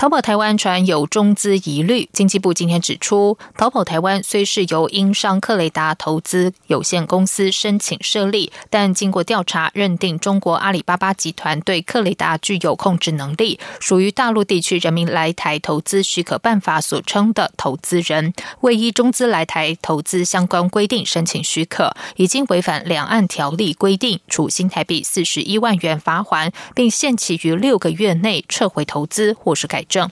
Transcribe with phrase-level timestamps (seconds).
[0.00, 29.84] 淘宝台湾传有中资疑虑，经济部今天指出，淘宝台湾虽是由英商克雷达投资有限公司申请设立，但经过调查认定，中国阿里巴巴集团对克雷达具有控制能力，属于大陆地区人民来台投资许可办法所称的投资人，未依中资来台投资相关规定申请许可，已经违反两岸条例规定，处新台币四十一万元罚款，并限期于六个月内撤回投资或是改。
[29.90, 30.08] 证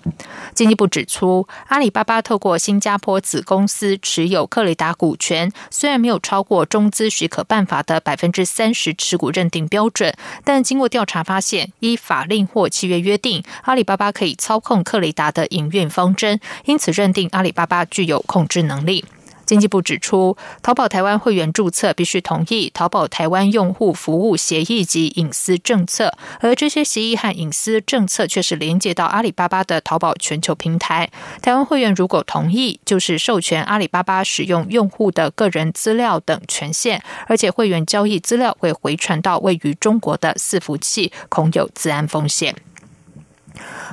[0.55, 10.13] 经济部指出，阿里巴巴透过新加坡子公司持有克雷达股权，虽然没有超过中资许可办法的百分之三十持股认定标准，
[10.45, 19.05] 但经过调查发现，依法令或契约约定，阿里巴巴可以操控克雷达的营运方针，因此认定阿里巴巴具有控制能力。
[19.49, 31.11] 经济部指出，淘宝台湾会员注册必须同意淘宝台湾用户服务协议及隐私政策，而这些协议和隐私政策却是连接到阿里巴巴的淘宝全球平台。
[31.41, 42.55] 台湾会员如果同意，就是授权阿里巴巴使用用户的个人资料等权限，而且会员交易资料会回传到位于中国的伺服器，恐有自安风险。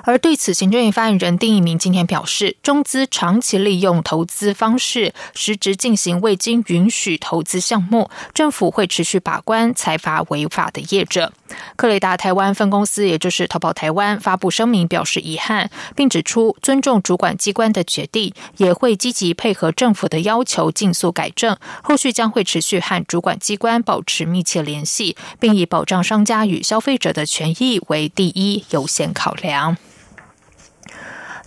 [0.04, 11.34] 而对此，行政院发言人丁一鸣今天表示，中资长期利用投资方式，实质进行未经允许投资项目，政府会持续把关，裁罚违法的业者。
[11.76, 21.58] 克雷达台湾分公司，也就是淘宝台湾，发布声明表示遗憾，并指出尊重主管机关的决定，也会积极配合政府的要求，尽速改正。
[21.82, 29.55] 后续将会持续和主管机关保持密切联系，并以保障商家与消费者的权益为第一优先考量。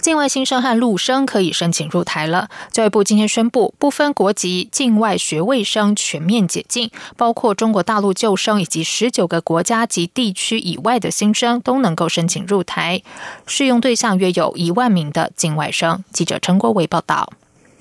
[0.01, 2.49] 境外新生和陆生可以申请入台了。
[2.71, 13.03] 教育部今天宣布，不分国籍，境外学位生全面解禁，包括中国大陆旧生以及十九个国家及地区以外的新生都能够申请入台。
[13.47, 16.05] 适用对象约有一万名的境外生。
[16.13, 17.31] 记者陈国伟报道。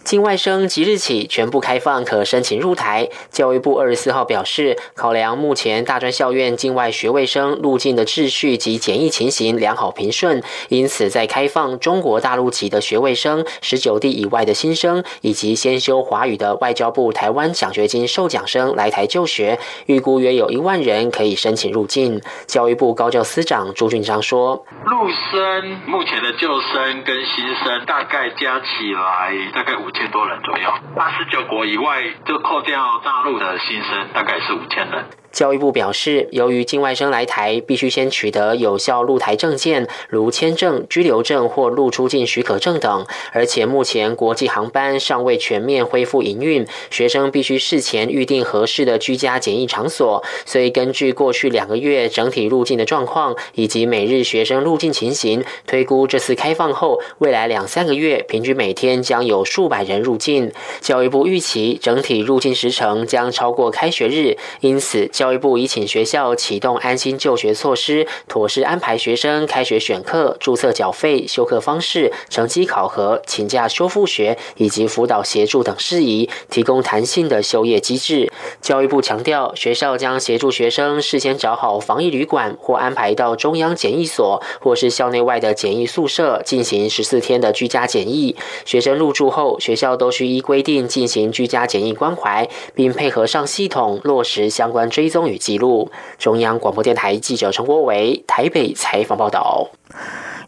[0.08, 3.10] 境外生即日起全部开放，可申请入台。
[3.30, 22.22] 教育部二十四号表示，考量目前大专校院境外学位生入境的秩序及检疫情形良好平顺，因此在开放中国大陆籍的学位生、十九地以外的新生，以及先修华语的外交部台湾奖学金受奖生来台就学，预估约有一万人可以申请入境。
[22.46, 35.06] 教育部高教司长朱俊章说：“陆生目前的旧生跟新生大概加起来大概五。”千多人左右，八十九国以外就扣掉大陆的新生，大概是五千人。
[35.38, 50.24] 教育部表示，由于境外生来台必须先取得有效入台证件，如签证、居留证或入出境许可证等，而且目前国际航班尚未全面恢复营运，学生必须事前预定合适的居家检疫场所。
[50.44, 60.52] 所以，根据过去两个月整体入境的状况以及每日学生入境情形，推估这次开放后，未来两三个月平均每天将有数百人入境。
[60.82, 65.27] 教育部预期整体入境时程将超过开学日，因此教。
[65.28, 78.32] 教育部已请学校启动安心就学措施，妥善安排学生开学选课、注册缴费、休课方式、成绩考核、请假修复学以及辅导协助等事宜，提供弹性的休业机制。
[78.62, 88.34] 教育部强调，学校将协助学生事先找好防疫旅馆，或安排到中央检疫所，或是校内外的检疫宿舍进行十四天的居家检疫。
[88.64, 95.28] 学生入住后，学校都需依规定进行居家检疫关怀，并配合上系统落实相关追踪。
[95.28, 99.68] 与记录，中央广播电台记者陈国伟台北采访报道。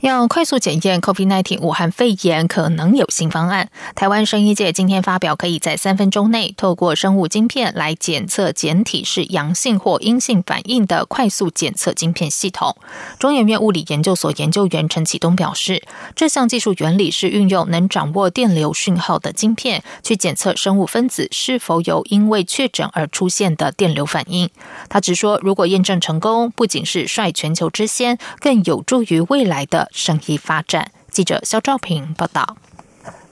[0.01, 3.69] 要快速检验 COVID-19 武汉肺炎，可能有新方案。
[3.95, 12.77] 台湾生医界今天发表，可以在三分钟内透过生物晶片来检测简体是阳性或阴性反应的快速检测晶片系统。
[13.19, 15.83] 中研院物理研究所研究员陈启东表示，
[16.15, 24.49] 这项技术原理是运用能掌握电流讯号的晶片，去检测生物分子是否有因为确诊而出现的电流反应。
[24.87, 29.88] 他直说，如果验证成功，不仅是率全球之先，更有助于未来的。
[29.91, 30.91] 生意发展。
[31.11, 32.57] 记者肖兆平报道。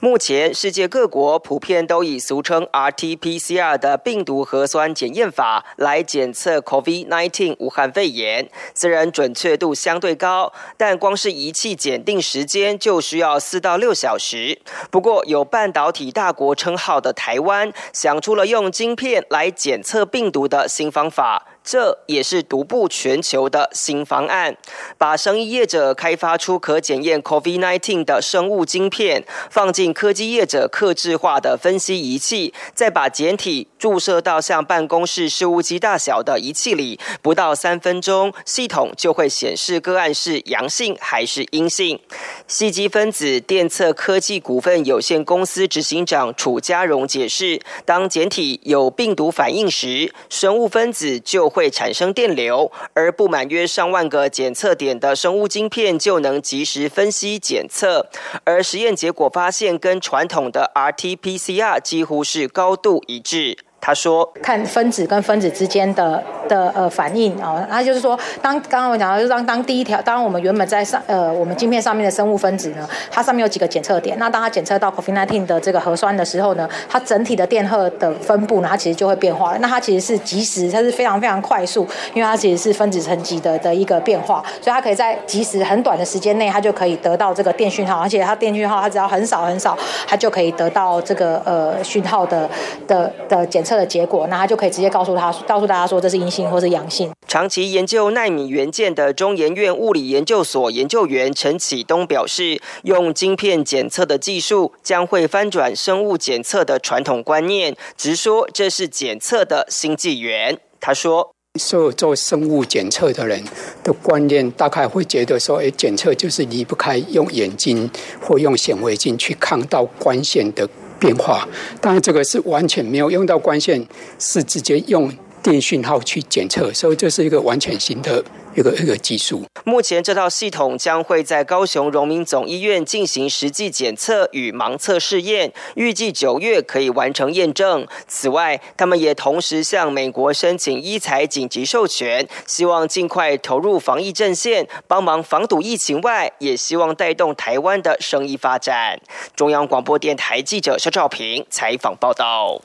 [0.00, 14.60] 目前，世界各国普遍都以俗称 RT-PCR 的病毒核酸检验法来检测 COVID-19 武汉肺炎，虽然准确度相对高，但光是仪器检定时间就需要四到六小时。
[14.88, 21.48] 不过，有半导体大国称号的台湾，想出了用晶片来检测病毒的新方法。
[21.64, 24.56] 这也是独步全球的新方案，
[24.96, 41.98] 把生意业者开发出可检验 COVID-19 的生物晶片，放进科技业者克制化的分析仪器，再把简体注射到像办公室事务机大小的仪器里，不到三分钟，系统就会显示个案是阳性还是阴性。
[42.46, 58.06] 细基分子电测科技股份有限公司执行长楚家荣解释，当简体有病毒反应时，生物分子就会产生电流，而布满约上万个检测点的生物晶片就能及时分析检测。
[58.44, 63.67] 而实验结果发现，跟传统的 RT-PCR 几乎是高度一致。
[63.88, 79.56] 他说：“看分子跟分子之间的的呃反应啊，那就是说，当刚刚我讲到，就是当当第一条，当我们原本在上呃我们镜片上面的生物分子呢，它上面有几个检测点，那当它检测到 COVID-19 的这个核酸的时候呢，它整体的电荷的分布呢，它其实就会变化。
[79.56, 89.74] 那它其实是及时，它是非常非常快速，因为它其实是分子层级的的一个变化，所以它可以在及时很短的时间内，它就可以得到这个电讯号，而且它电讯号它只要很少很少，
[90.06, 92.50] 它就可以得到这个呃讯号的
[92.86, 93.64] 的的检。
[93.68, 97.10] 测的结果，那他就可以直接告诉他，告诉大家说这是阴性或是阳性。
[97.26, 110.58] 长期研究纳米元件的中研院物理研究所研究员陈启东表示，用晶片检测的技术将会翻转生物检测的传统观念，直说这是检测的新纪元。
[110.80, 113.42] 他说，所有做生物检测的人
[113.82, 117.90] 的观念，大概会觉得说，哎，检测就是离不开用眼睛
[118.20, 120.68] 或用显微镜去看到光线的。
[120.98, 121.46] 变化，
[121.80, 123.86] 当然这个是完全没有用到光线，
[124.18, 125.10] 是直接用
[125.42, 128.24] 电讯号去检测，所以这是一个完全新的。
[128.54, 137.86] 一个一个技术，目前这套系统将会在高雄荣民总医院进行实际检测与盲测试验，预计九月可以完成验证。
[138.08, 149.00] 此外，他们也同时向美国申请医材紧急授权，希望尽快投入防疫阵线，帮忙防堵疫情外，也希望带动台湾的生意发展。
[149.36, 152.60] 中央广播电台记者肖兆平采访报道。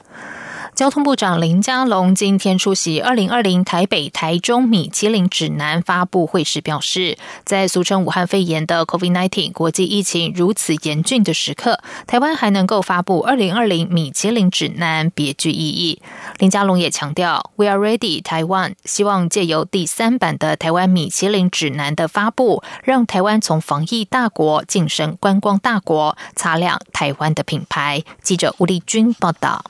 [0.76, 7.16] 交通部长林佳龙今天出席二零二零台北、台中米其林指南发布会时表示，
[7.46, 16.02] 在俗称武汉肺炎的 COVID-19 国际疫情如此严峻的时刻，台湾还能够发布二零二零米其林指南，别具意义。
[16.40, 28.04] 林佳龙也强调，We are ready Taiwan，希望借由第三版的台湾米其林指南的发布，让台湾从防疫大国晋升观光大国，擦亮台湾的品牌。
[28.24, 29.64] 记者吴丽君报道。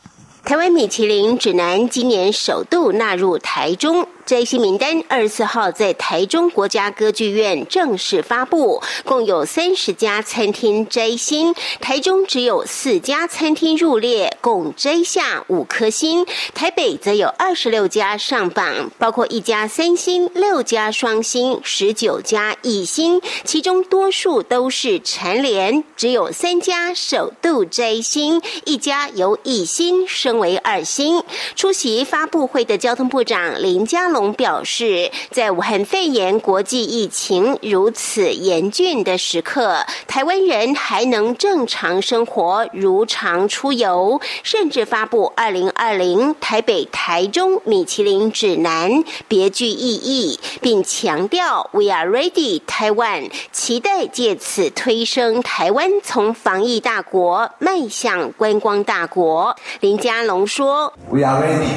[0.45, 4.05] 台湾米其林指南今年首度纳入台中。
[4.25, 16.25] 摘星名单二十四号在台中国家歌剧院正式发布，共有三十家餐厅摘星，台中只有四家餐厅入列，共摘下五颗星。
[16.53, 31.21] 台北则有二十六家上榜，包括一家三星、六家双星、十九家一星，其中多数都是蝉联，只有三家首度摘星，一家由一星升为二星。
[31.57, 34.12] 出席发布会的交通部长林佳。
[34.13, 59.55] 龙表示，在武汉肺炎国际疫情如此严峻的时刻，台湾人还能正常生活、如常出游，甚至发布二零二零台北、台中米其林指南，别具意义，并强调 “We are ready Taiwan”，期待借此推升台湾从防疫大国迈向观光大国。
[59.79, 61.67] 林佳龙说：“We are ready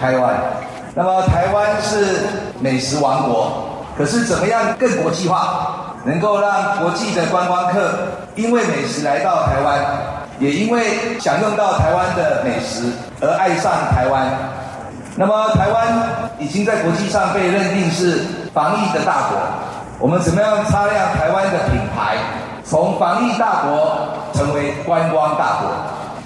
[0.00, 0.40] Taiwan。”
[0.94, 2.20] 那么台湾是
[2.60, 3.50] 美食王国，
[3.98, 7.90] 可是怎么样更国际化，能够让国际的观光客
[8.36, 9.80] 因为美食来到台湾，
[10.38, 14.26] 也因为享用到台湾的美食而爱上台湾。
[15.16, 15.86] 那么台湾
[16.38, 18.20] 已经在国际上被认定是
[18.52, 19.38] 防疫的大国，
[19.98, 22.16] 我们怎么样擦亮台湾的品牌，
[22.64, 25.70] 从防疫大国成为观光大国？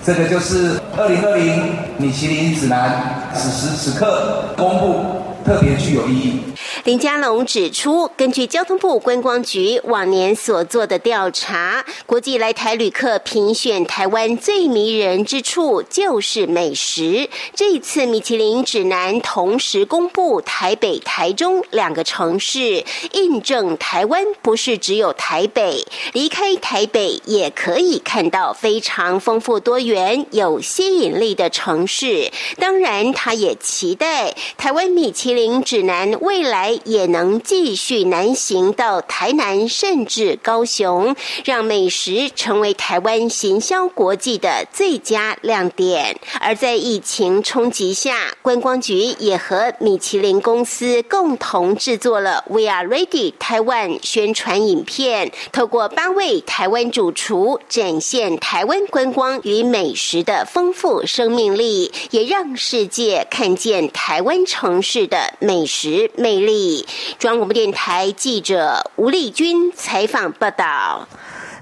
[0.08, 5.17] 这个就是二零二零米其林指南此时此刻公布
[5.48, 6.40] 特别具有意义。
[6.84, 17.30] 林佳龙指出，根据交通部观光局往年所做的调查，国际来台旅客评选台湾最迷人之处就是美食。
[17.54, 32.30] 这次米其林指南同时公布台北、台中两个城市，印证台湾不是只有台北，离开台北也可以看到非常丰富多元、有吸引力的城市。
[32.58, 36.78] 当然，他也期待台湾米其林指南未来。
[36.84, 41.14] 也能继续南行到台南，甚至高雄，
[41.44, 46.18] 让美食成为台湾行销国际的最佳亮点。
[46.40, 66.86] 而在疫情冲击下，观光局也和米其林公司共同制作了 “We Are Ready Taiwan” 宣传影片，透过八位台湾主厨展现台湾观光与美食的丰富生命力，也让世界看见台湾城市的美食魅力。
[67.18, 71.08] 中央广播电台记者吴丽君采访报道。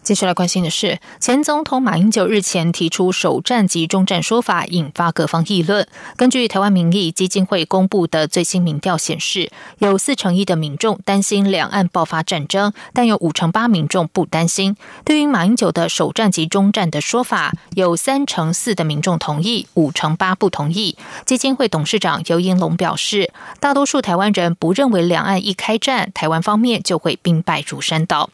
[0.07, 5.85] 接下来关心的是，前总统马英九日前提出首战及中战说法，引发各方议论。
[6.15, 14.77] 根据台湾民意基金会公布的最新民调显示，有四成一的民众担心两岸爆发战争，但有五成八民众不担心。
[15.05, 20.97] 对于马英九的首战及中战的说法，有三成四的民众同意，五成八不同意。
[21.25, 28.31] 基金会董事长尤英龙表示，大多数台湾人不认为两岸一开战，台湾方面就会兵败如山倒。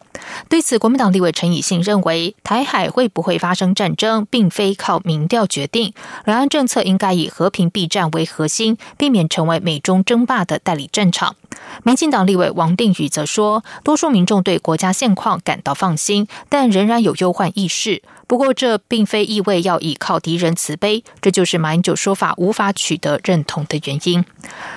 [0.48, 5.92] 对此，国民党立委陈以信认为，台海会不会发生战争，并非靠民调决定。
[6.24, 11.36] 两岸政策应该以和平避战为核心，避免成为美中争霸的代理战场。
[11.84, 18.02] 民进党立委王定宇则说，多数民众对国家现况感到放心，但仍然有忧患意识。
[18.28, 24.24] 不过，这并非意味要依靠敌人慈悲，这就是马英九说法无法取得认同的原因。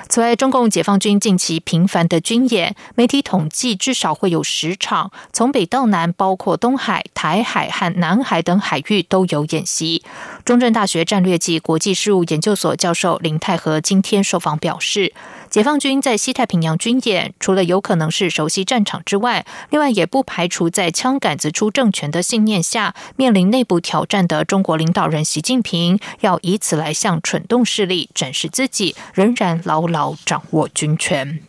[0.10, 10.04] 此外，中共解放军近期频繁的军演，媒体统计至少会有十场，从北到南，包括东海、台海和南海等海域都有演习。
[10.46, 15.12] 中正大学战略暨国际事务研究所教授林泰和今天受访表示。
[15.50, 31.40] 解放军在西太平洋军演，除了有可能是熟悉战场之外，另外也不排除在枪杆子出政权的信念下，面临内部挑战的中国领导人习近平，要以此来向蠢动势力展示自己仍然牢牢掌握军权。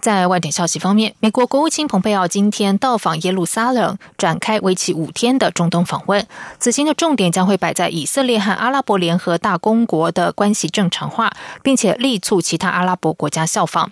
[0.00, 6.26] 在外电消息方面，美国国务卿蓬佩奥今天到访耶路撒冷，展开为期五天的中东访问。
[6.58, 13.90] 此行的重点将会摆在以色列和阿拉伯联合大公国的关系正常化，并且力促其他阿拉伯国家效仿。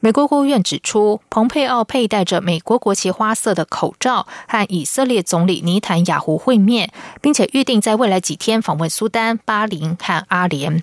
[0.00, 10.82] 美国国务院指出，蓬佩奥佩戴着美国国旗花色的口罩，和以色列总理尼坦雅胡会面，并且预定在未来几天访问苏丹、巴林和阿联。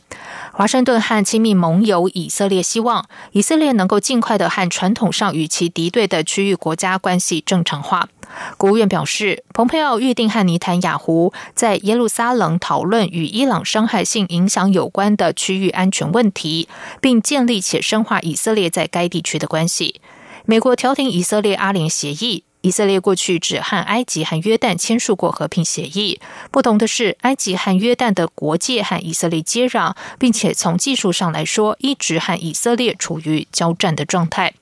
[0.51, 8.10] 华盛顿和亲密盟友以色列希望以色列能够尽快的和传统上与其敌对的区域国家关系正常化。
[8.58, 16.67] 国务院表示，蓬佩奥预定和尼坦雅胡在耶路撒冷讨论与伊朗伤害性影响有关的区域安全问题，
[17.00, 20.01] 并建立且深化以色列在该地区的关系。
[20.46, 22.43] 美国调停以色列阿联协议。
[22.63, 26.22] 以色列过去只和埃及和约旦签署过和平协议。
[26.50, 34.53] 不同的是，埃及和约旦的国界和以色列接壤，并且从技术上来说，一直和以色列处于交战的状态。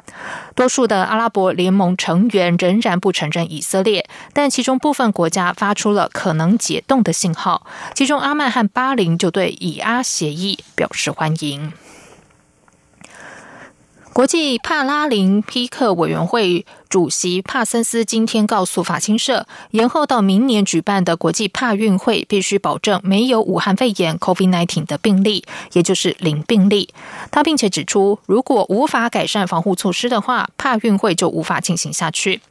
[0.56, 7.68] 多数的阿拉伯联盟成员仍然不承认以色列，但其中部分国家发出了可能解冻的信号。
[7.94, 11.72] 其中，阿曼和巴林就对以阿协议表示欢迎。
[14.12, 16.66] 国际帕拉林匹克委员会。
[16.92, 26.90] 主席帕森斯今天告诉法新社，延后到明年举办的国际帕运会必须保证没有武汉肺炎 （COVID-19） 的病例，也就是零病例。
[27.32, 32.42] 他并且指出，如果无法改善防护措施的话，帕运会就无法进行下去。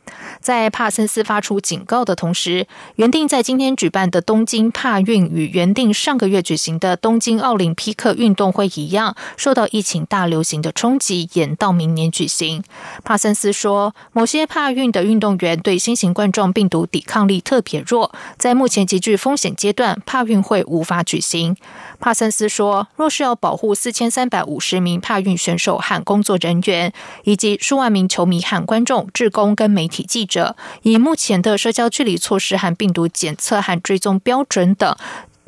[0.40, 2.66] 在帕森斯发出警告的同时，
[2.97, 12.64] 原定在今天举办的东京帕运与原定上个月举行的东京奥林匹克运动会一样，受到疫情大流行的冲击，延到明年举行。
[13.04, 14.25] 帕森斯说，某。
[14.30, 21.56] 些帕运的运动员对新型冠状病毒抵抗力特别弱，在目前极具风险阶段，帕运会无法举行。
[21.99, 26.92] 帕森斯说：“若是要保护四千三百五十名帕运选手和工作人员，
[27.25, 34.94] 以及数万名球迷和观众、志工跟媒体记者，以目前的社交距离措施和病毒检测和追踪标准等。”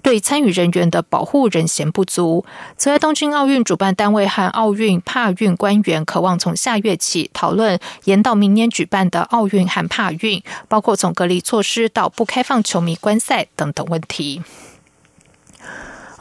[0.02, 2.44] 对参与人员的保护仍嫌不足。
[2.76, 14.42] 此外，东京奥运主办单位和奥运帕运官员渴望从下月起讨论延到明年举办的奥运和帕运，包括从隔离措施到不开放球迷观赛等等问题。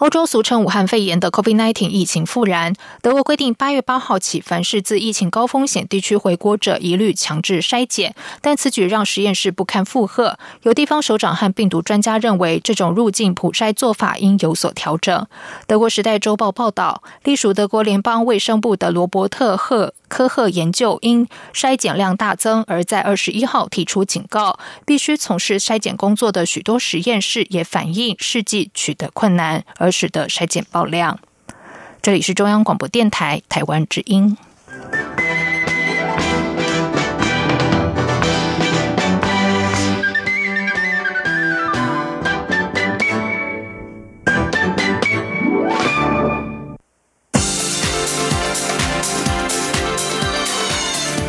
[0.01, 8.15] 欧洲俗称武汉肺炎的 COVID-19 疫情复燃，德国规定八月八号起，凡是自疫情高风险地区回国者，一律强制筛检。
[8.41, 15.27] 但此举让实验室不堪负荷，有地方首长和病毒专家认为，这种入境普筛做法应有所调整。
[15.67, 19.93] 德国时代周报报道，隶属德国联邦卫生部的罗伯特赫。
[20.08, 31.19] 科赫研究因筛检量大增，而在二十一号提出警告，必须从事筛检工作的许多实验室也反映试剂取得困难，而使得筛检爆量。
[32.01, 34.38] 这里是中央广播电台台湾之音。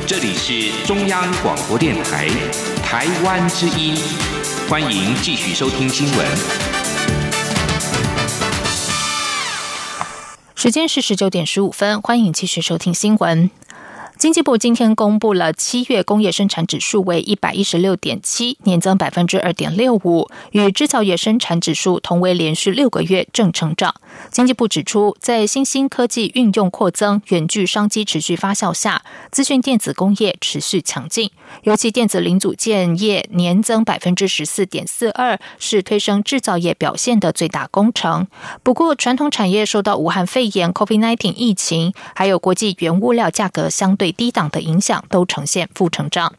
[0.06, 2.28] 这里是中央广播电台
[2.82, 3.96] 台湾之音，
[4.68, 6.71] 欢迎继续收听新闻。
[10.62, 13.50] 时间是十九点十五分，欢迎继续收听新闻。
[14.22, 23.92] 经济部今天公布了七月工业生产指数为一百一十六点七，年增百分之二点六五，与制造业生产指数同为连续六个月正成长。
[24.30, 29.02] 经济部指出，在新兴科技运用扩增、远距商机持续发酵下，
[29.32, 31.28] 资讯电子工业持续强劲，
[31.64, 38.28] 尤其电子零组件业年增百分之十四点四二，是推升制造业表现的最大工程。
[38.62, 44.11] 不过，传统产业受到武汉肺炎 （COVID-19） 疫情，还有国际原物料价格相对。
[44.12, 46.34] 低档的影响都呈现负成长。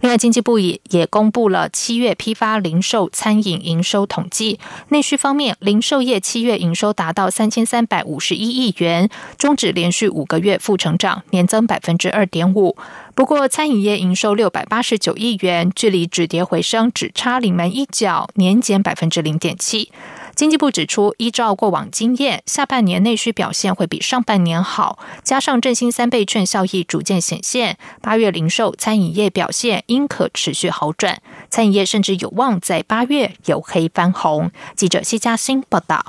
[0.00, 4.58] 另外，经济部也也公布了七月批发、零售、餐饮营收统计。
[4.88, 9.08] 内需方面，零售业七月营收达到三千三百五十一亿元，
[9.38, 12.76] 终止连续五个月负成长，年增百分之二点五。
[13.14, 19.92] 不过，餐饮业营收六百八十九亿元，距离止跌回升只差临门一脚，年减百分之零点七。
[20.40, 31.20] 经济部指出，依照过往经验，下半年内需表现会比上半年好，加上振兴三倍券效益逐渐显现，八月零售餐饮业表现应可持续好转，
[31.50, 34.50] 餐饮业甚至有望在八月由黑翻红。
[34.74, 36.06] 记者谢嘉欣报道。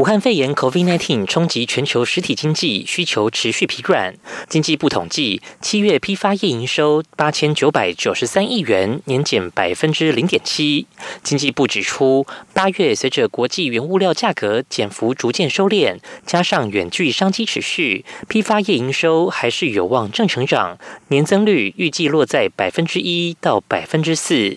[0.00, 4.14] 武汉肺炎 （COVID-19） 冲击全球实体经济，需求持续疲软。
[4.48, 10.86] 经济部统计，七月批发业营收八千九百九十三亿元，年减百分之零点七。
[11.22, 20.78] 经济部指出，八月随着国际原物料价格减幅逐渐收敛，加上远距商机持续，批发业营收还是有望正成长，
[21.08, 24.56] 年增率预计落在百分之一到百分之四。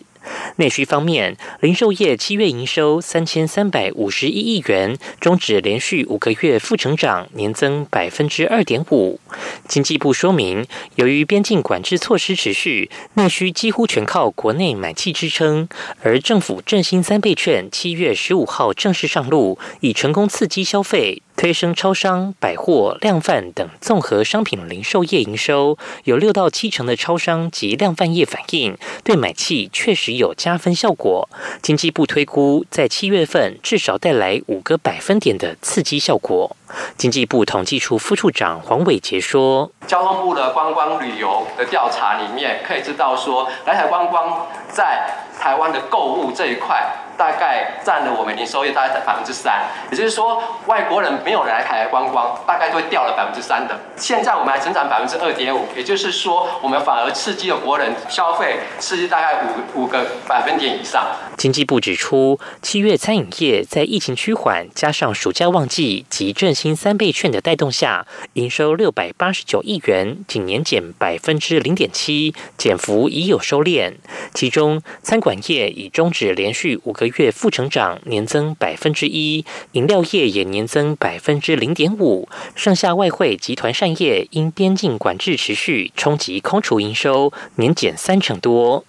[0.57, 9.19] 内需方面，零售业七月营收三千三百五十一亿元，终止连续五个月负成长，年增百分之二点五。
[9.67, 15.67] 经济部说明，由于边境管制措施持续，内需几乎全靠国内买气支撑，
[16.01, 21.21] 而政府振兴三倍券七月十五号正式上路，已成功刺激消费。
[21.35, 31.27] 推升超商、百货、量贩等综合商品零售业营收，有六到七成的超商及量贩业反映，对买气确实有加分效果。
[31.61, 36.55] 经济部推估，在七月份至少带来五个百分点的刺激效果。
[36.97, 45.07] 经济部统计处副处长黄伟杰说：“交通部的观光旅游的调查里面，可以知道说，来台观光在
[45.39, 46.83] 台湾的购物这一块。”
[47.15, 53.79] 大概占了我们零售业大概在百分之三，也就是说外国人没有来台观光，大概就会掉了百分之三的。
[53.95, 61.05] 现在我们还增长百分之二点五，也就是说我们反而刺激了国人消费，刺激大概五五个百分点以上。
[61.37, 73.93] 经济部指出，七月餐饮业在疫情趋缓，加上暑假旺季及振兴三倍券的带动下，营收六百八十九亿元，仅年减百分之零点七，减幅已有收敛。
[74.33, 77.13] 其中餐馆业已终止连续五个。
[77.17, 82.27] 月负成长，年增百分之一；饮料业也年增百分之零点五。
[82.55, 88.83] 剩下外汇集团善业因边境管制持续冲击空厨营收，年减三成多。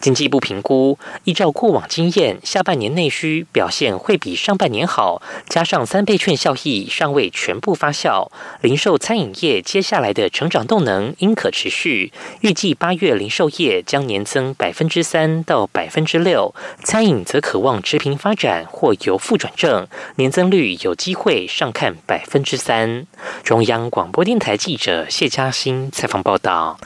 [0.00, 8.28] 经济部评估，依照过往经验，下半年内需表现会比上半年好，加上三倍券效益尚未全部发酵，
[8.60, 12.12] 零售餐饮业接下来的成长动能应可持续。
[12.40, 23.06] 预计八月零售业将年增百分之三到百分之六，餐饮则渴望持平发展或由负转正，年增率有机会上看百分之三。
[23.42, 26.78] 中央广播电台记者谢嘉欣采访报道。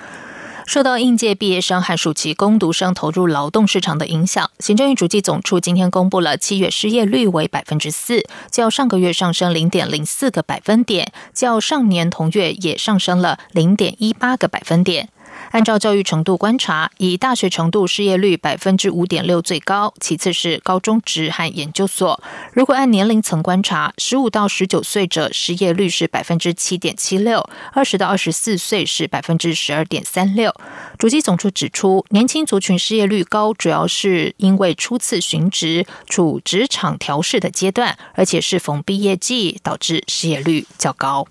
[0.71, 15.09] 受到应届毕业生和暑期攻读生投入劳动市场的影响，行政与主计总处今天公布了七月失业率为百分之四，较上个月上升零点零四个百分点，较上年同月也上升了零点一八个百分点。
[15.51, 22.23] 按照教育程度观察，以大学程度失业率百分之五点六最高，其次是高中职和研究所。
[22.53, 30.55] 如果按年龄层观察，十五到十九岁者失业率是百分之七点七六，二十到二十四岁是百分之十二点三六。
[30.99, 41.27] 主机总处指出，年轻族群失业率高，主要是因为初次寻职、处职场调试的阶段，而且是逢毕业季，导致失业率较高。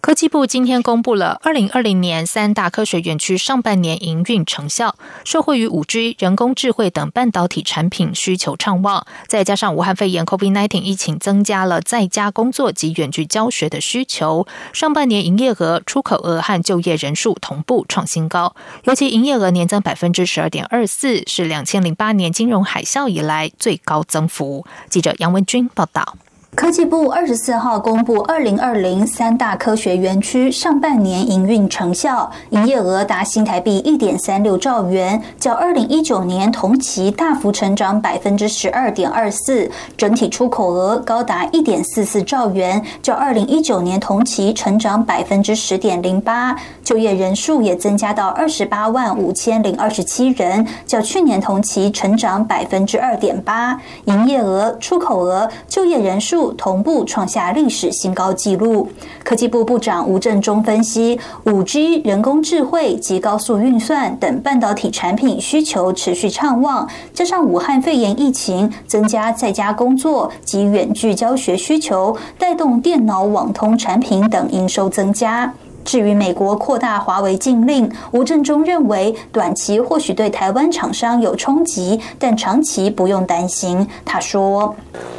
[0.00, 18.54] 科技部今天公布了二零二零年三大科学园区上半年营运成效，受惠于五 G、人工智慧等半导体产品需求畅旺，再加上武汉肺炎 （COVID-19） 疫情增加了在家工作及远距教学的需求，上半年营业额、出口额和就业人数同步创新高，
[18.84, 24.64] 尤其营业额年增百分之十二点二四，是两千零八年金融海啸以来最高增幅。
[24.88, 26.16] 记者杨文君报道。
[26.54, 56.35] 科技部二十四号公布二零二零三大科学园区上半年营运成效，营业额达新台币一点三六兆元，较二零一九年同期大幅成长百分之十二点二四；整体出口额高达一点四四兆元，较二零一九年同期成长百分之十点零八；就业人数也增加到二十八万五千零二十七人，较去年同期成长百分之二点八；营业额、出口额、就业人数。
[56.52, 58.88] 同步创下历史新高纪录。
[59.24, 75.52] 科技部部长吴振中分析，五 G、人工智慧及高速运算等半导体产品需求持续畅旺，加上武汉肺炎疫情增加在家工作及远距教学需求，带动电脑网通产品等营收增加。
[75.86, 83.86] 至于美国扩大华为禁令，吴振中认为短期或许对台湾厂商有冲击，但长期不用担心。
[84.04, 84.74] 他说：“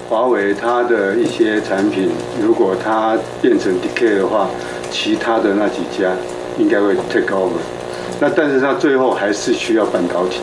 [0.10, 4.50] 华为它的一些产品，如果它变成 decay 的话，
[4.92, 6.12] 其他的那几家
[6.60, 7.48] 应该会 take over。
[8.20, 10.42] 那但是它最后还是需要半导体，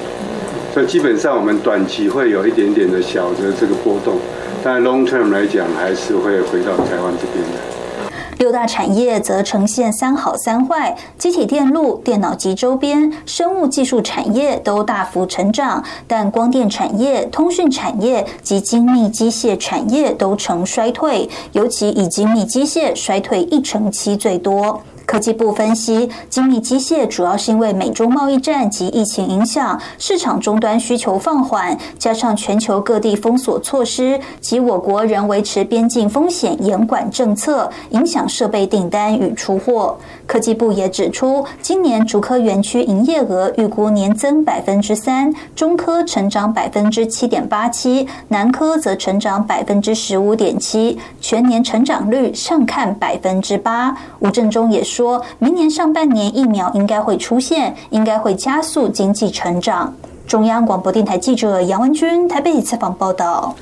[0.73, 4.15] 所以基本上我们短期会有一点点的小的这个波动，
[4.63, 7.61] 但 long term 来讲还是会回到台湾这边的。”
[8.39, 24.83] 六大产业则呈现三好三坏，机体电路、电脑及周边、生物技术产业都大幅成长，但光电产业、通讯产业及精密机械产业都呈衰退，尤其以精密机械衰退一成七最多。
[25.07, 39.97] 科技部分析，精密机械主要是因为美中贸易战及疫情影响，市场终端需求放缓，加上全球各地封锁措施及我国仍维持边境风险严管政策，影响设备订单与出货。
[40.27, 53.95] 科技部也指出，今年竹科园区营业额预估年增百分之三，中科成长百分之七点八七，南科则成长百分之十五点七，全年成长率上看百分之八。
[54.21, 59.93] 吴振中也说说明年上半年疫苗应该会出现，应该会加速经济成长。
[60.25, 63.57] 中央广播电台记者杨文君台北采访报道。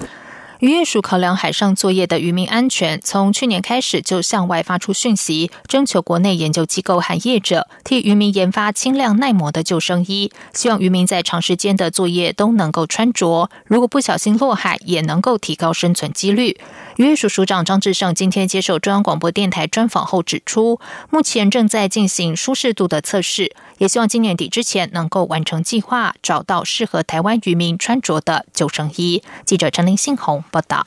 [0.59, 16.57] 渔业署考量海上作业的渔民安全，从去年开始就向外发出讯息，征求国内研究机构和业者替渔民研发轻量耐磨的救生衣，希望渔民在长时间的作业都能够穿着，如果不小心落海，也能够提高生存几率。
[16.97, 20.79] 渔业署署长张志胜今天接受中央广播电台专访后指出，
[21.09, 29.23] 目前正在进行舒适度的测试，也希望今年底之前能够完成计划，找到适合台湾渔民穿着的救生衣。
[29.47, 30.87] 记者陈林信宏报道。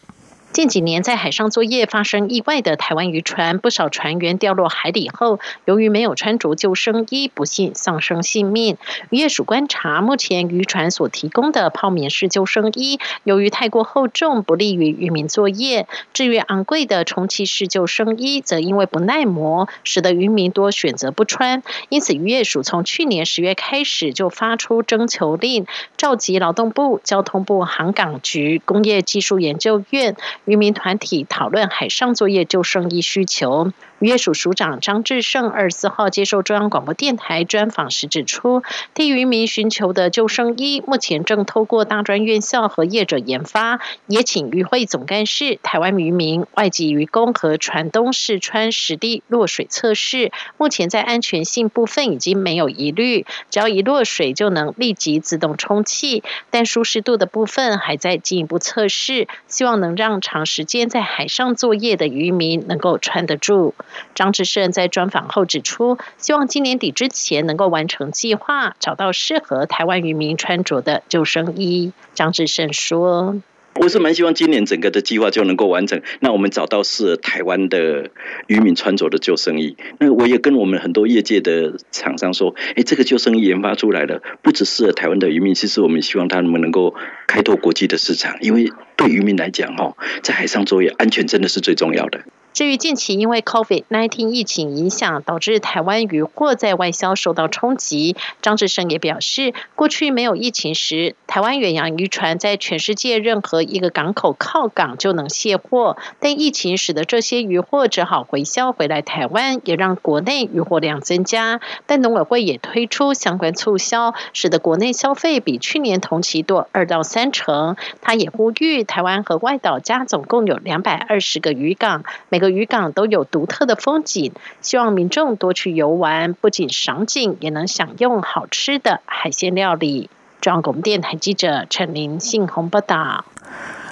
[0.56, 8.78] 近几年在海上作业发生意外的台湾渔船，不少船员掉落海里后，由于没有穿着救生衣，不幸丧生性命。
[9.10, 21.64] 渔业署观察，目前渔船所提供的泡棉式救生衣，由于太过厚重，不利于渔民作业；至于昂贵的充气式救生衣，则因为不耐磨，使得渔民多选择不穿。
[21.90, 30.16] 因此，渔业署从去年十月开始就发出征求令，召集劳动部、交通部、航港局、工业技术研究院。
[30.46, 33.72] 渔民团体讨论海上作业救生衣需求。
[34.00, 38.62] 渔业署署长张志胜二十四号接受中央广播电台专访时指出，
[38.94, 63.74] 替渔民寻求的救生衣，目前正透过大专院校和业者研发，也请渔会总干事、台湾渔民、外籍渔工和船东试穿实地落水测试，目前在安全性部分已经没有疑虑，只要一落水就能立即自动充气，但舒适度的部分还在进一步测试，希望能让长时间在海上作业的渔民能够穿得住。
[64.14, 71.92] 张志胜在专访后指出，希望今年底之前能够完成计划，找到适合台湾渔民穿着的救生衣。
[72.14, 73.42] 张志胜说
[73.76, 76.02] ：“我是蛮希望今年整个的计划就能够完成。
[76.22, 78.10] 那我们找到适合台湾的
[78.48, 79.76] 渔民穿着的救生衣。
[80.00, 86.96] 那我也跟我们很多业界的厂商说，哎，这个救生衣研发出来了，不只适合台湾的渔民，其实我们希望他们能够
[87.28, 92.22] 开拓国际的市场，因为对渔民来讲，哈，在海上作业安全真的是最重要的。
[92.56, 111.60] 至于近期因为 COVID-19 疫情影响，导致台湾渔获在外销受到冲击，张志胜也表示，过去没有疫情时，台湾远洋渔船在全世界任何一个港口靠港就能卸货，但疫情使得这些渔获只好回销回来台湾，也让国内渔获量增加。
[111.86, 117.76] 但农委会也推出相关促销，使得国内消费比去年同期多二到三成。
[118.00, 122.45] 他也呼吁台湾和外岛加总共有两百二十个渔港，每个。
[122.50, 124.32] 渔港都有独特的风景，
[124.62, 130.10] 希望民众多去游玩，不仅赏景，也能享用好吃的海鲜料理。
[130.42, 133.26] 中央广电台记者陈林信宏报道。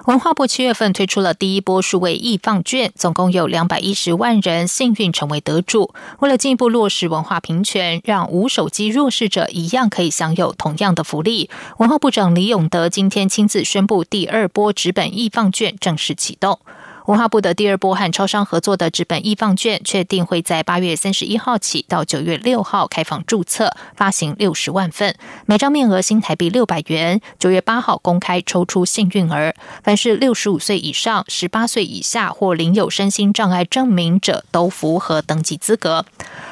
[0.06, 5.94] 文化部七月份推出了第一波数位易放券，总共有两百一十万人幸运成为得主。
[6.20, 16.60] 为了进一步落实文化平权，让无手机弱势者一样可以享有同样的福利，文化部长李永德今天亲自宣布，第二波纸本易放券正式启动。
[17.06, 25.14] 文化部的第二波和超商合作的纸本易放券，确定会在八月三十一号起到九月六号开放注册，发行六十万份，
[25.46, 27.20] 每张面额新台币六百元。
[27.38, 36.06] 九月八号公开抽出幸运儿，凡是六十五岁以上、十八岁以下或领有身心障碍证明者都符合登记资格。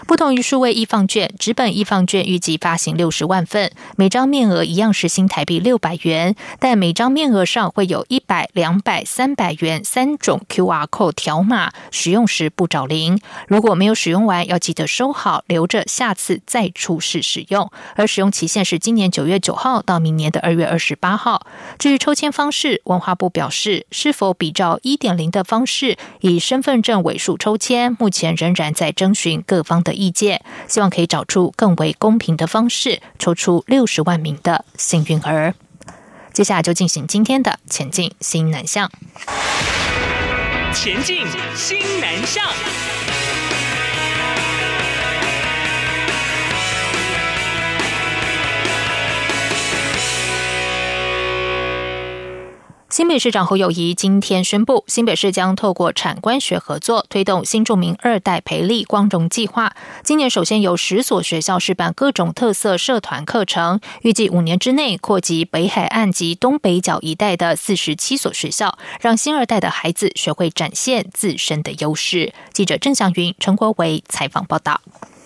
[0.06, 13.20] 不同于数位易放券，纸本易放券预计发行六十万份，每张面额一样是新台币六百元，但每张面额上会有一百、两百、三百元三种 QR code 条码，使用时不找零。
[13.48, 17.72] 如果没有使用完，要记得收好，留着下次再出示使用。
[17.96, 21.46] 而使用期限是今年九月九号到明年的二月二十八号。
[21.80, 29.92] 至于抽签方式，文化部表示，是否比照一点零的方式以身份证尾数抽签，目前仍然在征询各方的。
[29.92, 35.54] 意见，希望可以找出更为公平的方式，抽出六十万名的幸运儿。
[36.34, 38.90] 接下来就进行今天的前进新南向。
[40.74, 42.42] 前进新南向。
[53.02, 59.76] 新北市长侯友谊今天宣布，新北市将透过产官学合作，推动新著名二代培力光荣计划。
[60.04, 72.32] 今年首先由十所学校试办各种特色社团课程，预计五年之内扩及北海岸及东北角一带的四十七所学校，让新二代的孩子学会展现自身的优势。
[72.54, 74.80] 记者郑祥云、陈国伟采访报道。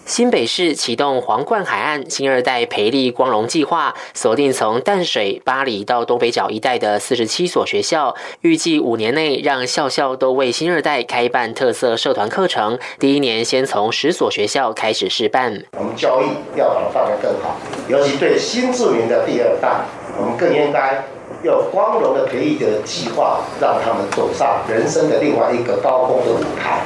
[0.06, 12.78] 新北市启动皇冠海岸新二代培力光荣计划，锁定从淡水、巴黎到东北角一带的四十七所学校，预计五年内让校校都为新二代开办特色社团课程。
[13.00, 15.64] 第一年先从十所学校开始试办。
[15.76, 17.58] 我们教育要把它办得更好，
[17.90, 19.86] 尤其对新住民的第二代，
[20.20, 21.04] 我们更应该
[21.44, 26.84] 用光荣的培育的计划，让他们走上人生的另外一个高峰的舞台。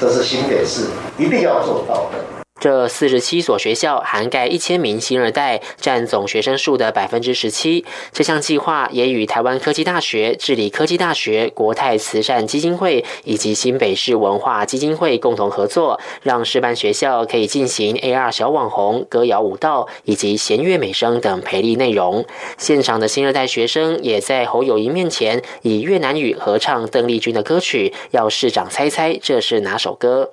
[0.00, 2.35] 这是新北市一定要做到的。
[2.58, 7.84] 这四十七所学校涵盖一千名新二代，占总学生数的百分之十七。
[8.12, 22.24] 这项计划也与台湾科技大学、治理科技大学、国泰慈善基金会以及新北市文化基金会共同合作，让示范学校可以进行 AR 小网红、歌谣舞蹈以及弦乐美声等培力内容。
[22.56, 30.32] 现场的新二代学生也在侯友谊面前以越南语合唱邓丽君的歌曲，要市长猜猜这是哪首歌。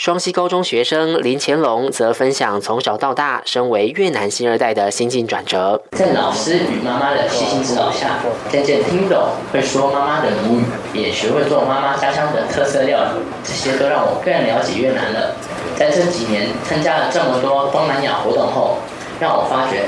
[0.00, 5.82] 双溪高中学生林乾隆则分享从小到大身为越南新二代的心境转折。
[5.90, 8.18] 在老师与妈妈的悉心指导下，
[8.50, 9.18] 渐渐听懂
[9.52, 15.36] 会说妈妈的母语，也学会做妈妈家乡的特色料理，这些都让我更了解越南了。
[15.76, 18.78] 在这几年参加了这么多东南亚活动后，
[19.20, 19.82] 让我发觉。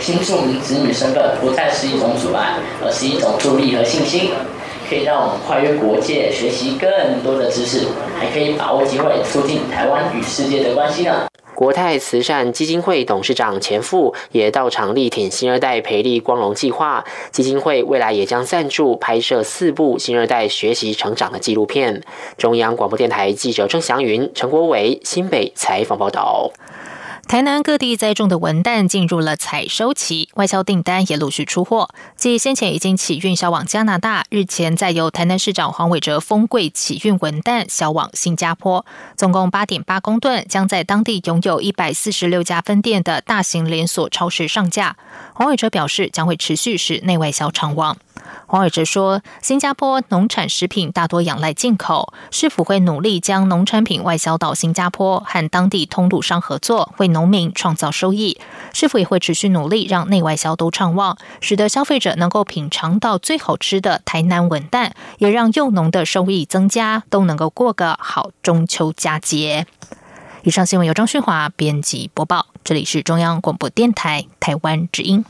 [0.00, 4.30] 新住民子女身份不再是一种阻碍，而是一种助力和信心，
[4.88, 7.86] 可以让我们跨越国界，学习更多的知识，
[8.18, 11.26] 还可以把握机会，促进台湾与世界的关系呢。
[11.54, 22.00] 国泰慈善基金会董事长钱富也到场力挺新二代培力光荣计划，基金会未来也将赞助拍摄四部新二代学习成长的纪录片。
[22.36, 26.50] 中央广播电台记者郑祥云、陈国伟新北采访报道。
[27.28, 31.90] 台南各地栽种的文旦进入了采收期，外销订单也陆续出货。
[32.16, 44.96] 继先前已经起运销往加拿大，日前再由台南市长黄伟哲封柜起运文旦销往新加坡，总共八点八公吨，将在当地拥有一百四十六家分店的大型连锁超市上架。
[45.34, 47.98] 黄伟哲表示，将会持续使内外销畅旺。
[48.50, 58.40] 黄伟哲说：“新加坡农产食品大多仰赖进口，市府会努力将农产品外销到新加坡，和当地通路商合作，为农民创造收益。
[58.72, 69.66] 市府也会持续努力，让内外销都畅旺，使得消费者能够品尝到最好吃的台南文旦，也让幼农的收益增加，都能够过个好中秋佳节。”
[70.42, 75.22] 以上新闻由张旭华编辑播报，这里是中央广播电台台湾之音。